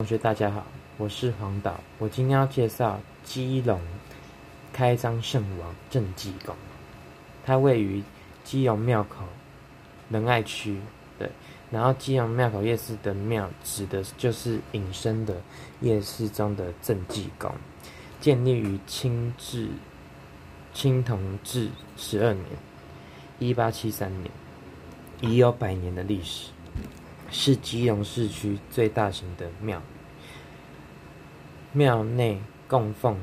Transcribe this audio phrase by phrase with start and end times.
[0.00, 0.64] 同学大家好，
[0.96, 3.80] 我是黄导，我今天要介绍基隆
[4.72, 6.54] 开张圣王郑济公，
[7.44, 8.00] 它位于
[8.44, 9.24] 基隆庙口
[10.08, 10.80] 仁爱区，
[11.18, 11.28] 对，
[11.72, 15.34] 然后基隆庙口夜市的庙指的就是隐身的
[15.80, 17.52] 夜市中的郑济公，
[18.20, 19.68] 建立于清治
[20.72, 22.46] 清同治十二年
[23.40, 24.30] （一八七三年），
[25.20, 26.50] 已有百年的历史。
[27.30, 29.82] 是基隆市区最大型的庙，
[31.72, 33.18] 庙内供奉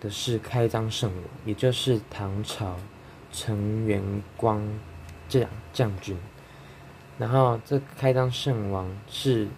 [0.00, 2.76] 的是开张圣王，也就是唐朝
[3.32, 4.02] 陈元
[4.36, 4.62] 光
[5.28, 6.16] 将将军。
[7.18, 9.48] 然后这开张圣王是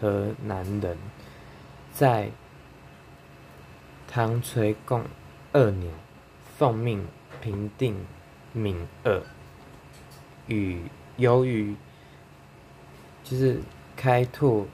[0.00, 0.96] 河南人，
[1.92, 2.30] 在
[4.06, 5.02] 唐垂贡
[5.52, 5.92] 二年
[6.56, 7.04] 奉命
[7.40, 8.06] 平定
[8.52, 9.20] 闽鄂，
[10.46, 10.84] 与
[11.16, 11.74] 由于
[13.28, 13.60] 就是
[13.94, 14.66] 开拓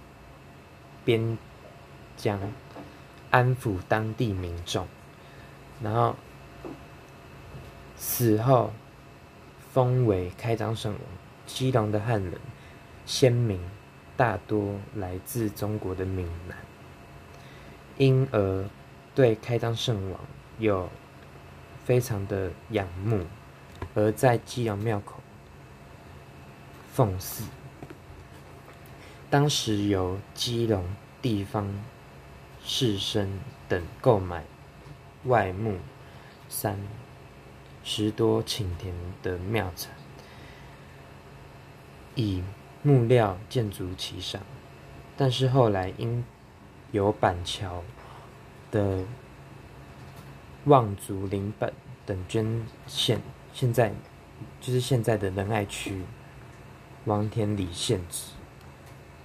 [1.04, 1.36] 边
[2.16, 2.38] 疆，
[3.32, 4.86] 安抚当地民众，
[5.82, 6.14] 然后
[7.96, 8.72] 死后
[9.72, 11.00] 封为开张圣王。
[11.46, 12.40] 基隆的汉人
[13.04, 13.60] 先民
[14.16, 16.56] 大多来自中国的闽南，
[17.98, 18.64] 因而
[19.16, 20.20] 对开张圣王
[20.58, 20.88] 有
[21.84, 23.26] 非常的仰慕，
[23.94, 25.20] 而在基隆庙口
[26.92, 27.42] 奉祀。
[29.34, 30.84] 当时由基隆
[31.20, 31.68] 地方
[32.64, 33.26] 士绅
[33.68, 34.44] 等购买
[35.24, 35.78] 外木
[36.48, 36.78] 三
[37.82, 39.90] 十多顷田的庙产，
[42.14, 42.44] 以
[42.84, 44.40] 木料建筑其上。
[45.16, 46.24] 但是后来因
[46.92, 47.82] 有板桥
[48.70, 49.02] 的
[50.66, 51.72] 望族林本
[52.06, 53.20] 等捐献，
[53.52, 53.92] 现在
[54.60, 56.04] 就是现在的仁爱区
[57.06, 58.26] 王田里县址。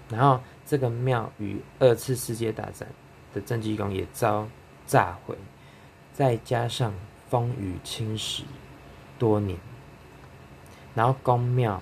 [0.09, 2.87] 然后，这个庙与二次世界大战
[3.33, 4.47] 的郑济公也遭
[4.87, 5.37] 炸毁，
[6.13, 6.93] 再加上
[7.29, 8.41] 风雨侵蚀
[9.19, 9.59] 多年，
[10.95, 11.81] 然后宫庙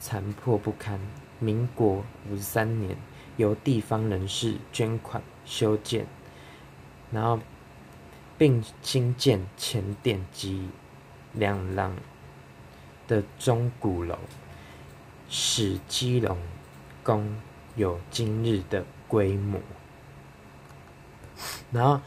[0.00, 0.98] 残破不堪。
[1.40, 2.96] 民国五十三年，
[3.36, 6.04] 由地方人士捐款修建，
[7.12, 7.38] 然后
[8.36, 10.68] 并新建前殿及
[11.34, 11.94] 两廊
[13.06, 14.18] 的钟鼓楼，
[15.28, 16.36] 使基隆
[17.04, 17.30] 宫。
[17.78, 19.60] 有今日的规模，
[21.70, 22.00] 然后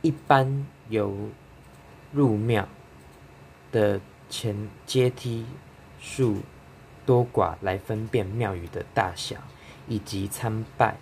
[0.00, 1.12] 一般由
[2.12, 2.68] 入庙
[3.72, 5.44] 的前阶梯
[6.00, 6.36] 数
[7.04, 9.36] 多寡来分辨庙宇的大小，
[9.88, 10.96] 以及参拜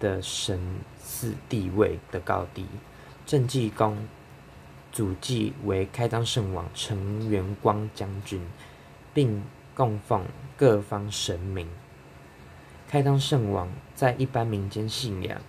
[0.00, 0.60] 的神
[0.98, 2.66] 祀地位的高低。
[3.24, 4.08] 正济公
[4.90, 8.44] 祖籍为开张圣王陈元光将军，
[9.14, 9.40] 并
[9.72, 10.24] 供奉
[10.56, 11.68] 各方神明。
[12.92, 15.40] 开张圣王在一般民间信仰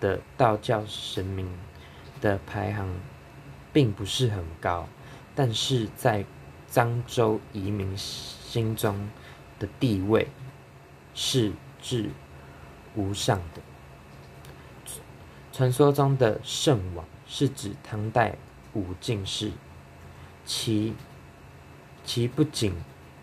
[0.00, 1.48] 的道教神明
[2.20, 2.92] 的排行
[3.72, 4.88] 并不是很高，
[5.32, 6.24] 但是在
[6.68, 9.08] 漳州移民心中
[9.60, 10.26] 的地位
[11.14, 12.10] 是至
[12.96, 13.62] 无上的。
[15.52, 18.34] 传说中的圣王是指唐代
[18.72, 19.52] 武进士，
[20.44, 20.96] 其
[22.04, 22.74] 其不仅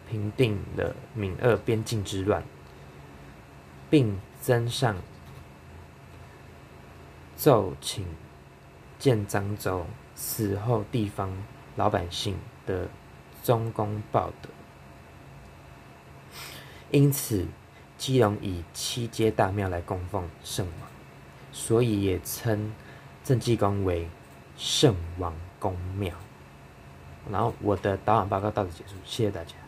[0.09, 2.41] 平定了闽鄂边境之乱。
[3.89, 4.95] 并增上
[7.35, 8.05] 奏请
[8.97, 9.85] 建漳州，
[10.15, 11.31] 死后地方
[11.75, 12.87] 老百姓的
[13.43, 14.49] 忠公报德，
[16.91, 17.45] 因此
[17.97, 20.89] 基隆以七街大庙来供奉圣王，
[21.51, 22.73] 所以也称
[23.23, 24.07] 郑济公为
[24.57, 26.13] 圣王公庙。
[27.31, 29.64] 然后我的导览报告到此结束，谢谢大家。